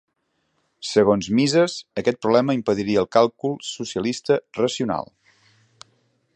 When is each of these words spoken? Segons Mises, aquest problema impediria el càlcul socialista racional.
Segons 0.91 1.27
Mises, 1.39 1.75
aquest 2.03 2.19
problema 2.25 2.57
impediria 2.59 3.03
el 3.03 3.09
càlcul 3.17 3.55
socialista 3.69 4.39
racional. 4.63 5.15